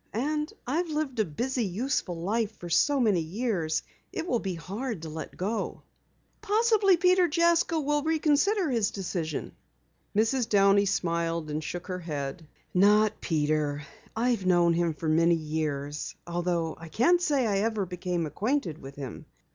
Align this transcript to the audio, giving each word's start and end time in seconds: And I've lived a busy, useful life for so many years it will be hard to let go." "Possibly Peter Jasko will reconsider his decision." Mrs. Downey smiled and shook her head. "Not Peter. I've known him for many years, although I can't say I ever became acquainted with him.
And 0.13 0.51
I've 0.65 0.89
lived 0.89 1.19
a 1.19 1.25
busy, 1.25 1.63
useful 1.63 2.19
life 2.19 2.57
for 2.57 2.69
so 2.71 2.99
many 2.99 3.19
years 3.19 3.83
it 4.11 4.25
will 4.25 4.39
be 4.39 4.55
hard 4.55 5.03
to 5.03 5.09
let 5.09 5.37
go." 5.37 5.83
"Possibly 6.41 6.97
Peter 6.97 7.27
Jasko 7.27 7.79
will 7.81 8.01
reconsider 8.01 8.71
his 8.71 8.89
decision." 8.89 9.51
Mrs. 10.15 10.49
Downey 10.49 10.85
smiled 10.87 11.51
and 11.51 11.63
shook 11.63 11.85
her 11.85 11.99
head. 11.99 12.47
"Not 12.73 13.21
Peter. 13.21 13.85
I've 14.15 14.43
known 14.47 14.73
him 14.73 14.95
for 14.95 15.07
many 15.07 15.35
years, 15.35 16.15
although 16.25 16.75
I 16.79 16.87
can't 16.87 17.21
say 17.21 17.45
I 17.45 17.59
ever 17.59 17.85
became 17.85 18.25
acquainted 18.25 18.79
with 18.79 18.95
him. 18.95 19.27